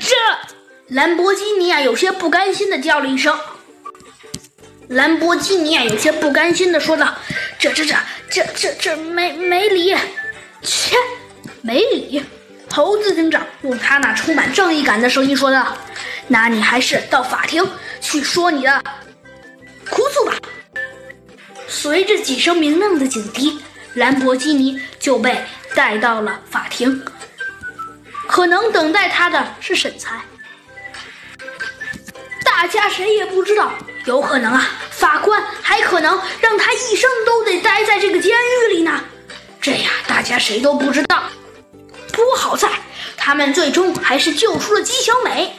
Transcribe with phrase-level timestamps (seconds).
[0.00, 0.14] 这！
[0.88, 3.34] 兰博基尼啊，有些不甘心的叫了一声。
[4.88, 7.14] 兰博基尼啊，有些不甘心的说道
[7.58, 7.96] ：“这这这
[8.28, 9.96] 这这这没没理，
[10.62, 10.94] 切，
[11.62, 12.22] 没理。”
[12.70, 15.76] 猴子警长用他那充满正义感的声音说道
[16.28, 17.66] ：“那你还是到法庭
[18.00, 18.82] 去说你的
[19.88, 20.34] 哭诉吧。”
[21.66, 23.58] 随着几声明亮的警笛，
[23.94, 27.02] 兰博基尼就被带到了法庭。
[28.34, 30.20] 可能等待他的是审裁。
[32.44, 33.70] 大家谁也不知道，
[34.06, 39.00] 有可能啊，法官还可能让他一生都得待在这个监狱里呢。
[39.60, 41.22] 这样，大家谁都不知道。
[42.12, 42.68] 不过好在，
[43.16, 45.56] 他们最终还是救出了姬小美。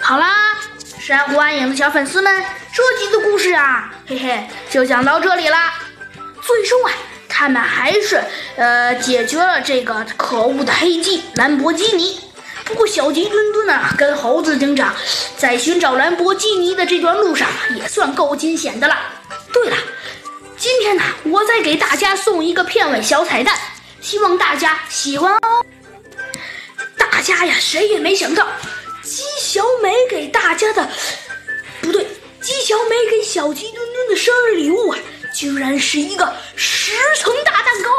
[0.00, 0.56] 好啦，
[0.98, 5.74] 珊瑚暗影的小粉丝们，这集的故事啊，嘿嘿，就讲到这里啦。
[6.42, 6.92] 最终啊，
[7.36, 8.22] 他们还是
[8.56, 12.20] 呃解决了这个可恶的黑鸡兰博基尼。
[12.64, 14.94] 不过小鸡墩墩啊，跟猴子警长
[15.36, 18.96] 在寻找兰博基尼的这段路上也算够惊险的了。
[19.52, 19.76] 对了，
[20.56, 23.58] 今天呢，我再给大家送一个片尾小彩蛋，
[24.00, 25.66] 希望大家喜欢哦。
[26.96, 28.46] 大家呀，谁也没想到，
[29.02, 30.88] 鸡小美给大家的
[31.82, 32.06] 不对，
[32.40, 34.98] 鸡小美给小鸡墩墩的生日礼物啊，
[35.34, 36.32] 居然是一个
[36.86, 37.90] 十层大蛋糕。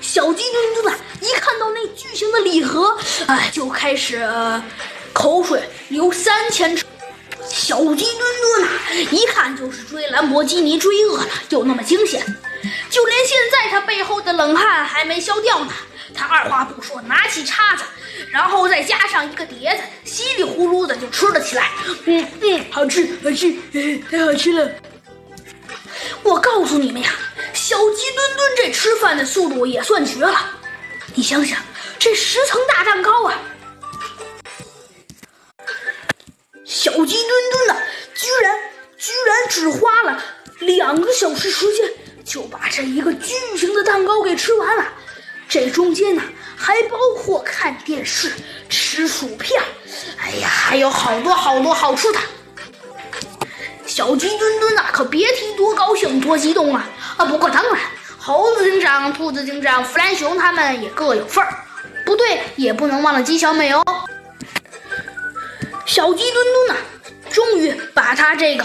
[0.00, 2.96] 小鸡墩墩啊，一看到那巨型的礼盒，
[3.26, 4.64] 哎，就开始、呃、
[5.12, 6.86] 口水流三千尺。
[7.46, 8.70] 小鸡墩墩啊，
[9.10, 12.24] 一看就是追兰博基尼追饿了，就那么惊险。
[12.88, 15.72] 就连现在他背后的冷汗还没消掉呢，
[16.14, 17.84] 他二话不说，拿起叉子，
[18.30, 21.68] 然后再加上一个碟子，稀里呼噜的就吃了起来。
[22.06, 23.54] 嗯嗯，好吃好吃，
[24.10, 24.70] 太好吃了！
[26.22, 27.10] 我告诉你们呀，
[27.52, 30.58] 小鸡墩墩这吃饭的速度也算绝了。
[31.14, 31.58] 你想想，
[31.98, 33.38] 这十层大蛋糕啊，
[36.64, 37.76] 小鸡墩墩呢，
[38.14, 38.58] 居然
[38.96, 40.22] 居然只花了
[40.60, 41.92] 两个小时时间
[42.24, 44.86] 就把这一个巨型的蛋糕给吃完了。
[45.48, 46.22] 这中间呢，
[46.56, 48.32] 还包括看电视、
[48.68, 49.60] 吃薯片，
[50.16, 52.20] 哎呀，还有好多好多好吃的。
[53.84, 56.88] 小鸡墩墩呐，可别提多高兴、多激动啊！
[57.20, 57.78] 啊，不过当然，
[58.16, 61.54] 猴子警长、兔子警长、弗兰熊他们也各有份儿。
[62.06, 63.84] 不对，也不能忘了鸡小美哦。
[65.84, 66.76] 小鸡墩墩呐，
[67.30, 68.64] 终于把他这个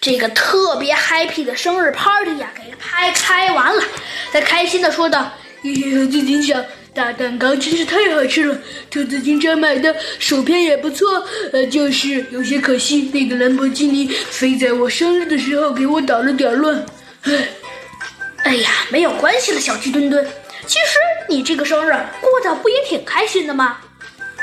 [0.00, 3.80] 这个特别 happy 的生日 party 呀给拍开完了。
[4.32, 5.30] 他开心的说道
[5.62, 8.58] ：“嘿嘿，猴子警长。”大蛋糕真是太好吃了，
[8.90, 16.84] 兔子警长买的薯片也不错，呃，就是有些可惜，那个兰博基尼非在我生日的时候给我捣了点乱。
[17.24, 17.48] 唉，
[18.46, 20.24] 哎呀，没有关系了，小鸡墩墩，
[20.68, 20.98] 其实
[21.28, 23.78] 你这个生日过得不也挺开心的吗？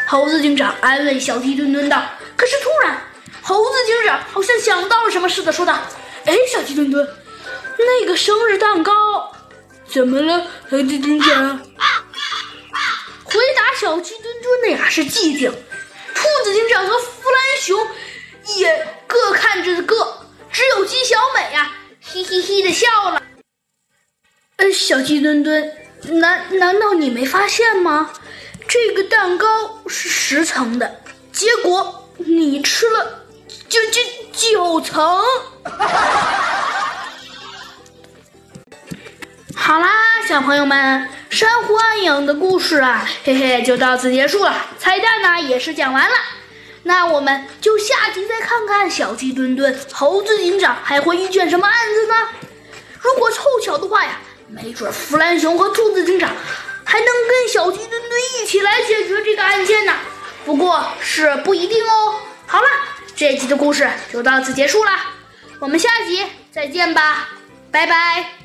[0.09, 2.03] 猴子警长安慰小鸡墩墩道。
[2.35, 3.01] 可是突然，
[3.41, 5.79] 猴子警长好像想到了什么似的，说道
[6.27, 7.07] ：“哎，小鸡墩墩，
[7.77, 8.91] 那个生日蛋糕
[9.87, 10.47] 怎么了？
[10.69, 11.59] 猴子警长？”
[13.23, 17.87] 回答小鸡墩墩的呀是寂静，兔子警长和弗兰熊
[18.57, 21.71] 也各看着各，只有鸡小美呀
[22.01, 23.23] 嘿嘿嘿的笑了。
[24.57, 25.71] 呃，小鸡墩墩，
[26.19, 28.11] 难难道你没发现吗？
[28.67, 29.47] 这个蛋糕
[29.87, 33.25] 是十层的，结果你吃了
[33.67, 35.21] 九九九层。
[39.55, 39.89] 好啦，
[40.27, 41.09] 小朋友们。
[41.29, 44.67] 珊瑚暗影的故事啊，嘿嘿，就到此结束了。
[44.77, 46.15] 彩蛋呢也是讲完了，
[46.83, 52.13] 那我们就下集再看看小鸡墩墩、猴子警长还会遇见什么案子呢？
[53.01, 54.21] 如果凑巧的话呀，
[54.53, 56.29] 没准弗兰熊和兔子警长
[56.83, 59.93] 还能跟小鸡墩墩一起来解决这个案件呢。
[60.45, 62.19] 不过是不一定哦。
[62.45, 62.67] 好了，
[63.15, 64.91] 这一集的故事就到此结束了，
[65.59, 67.29] 我们下集再见吧，
[67.71, 68.42] 拜拜。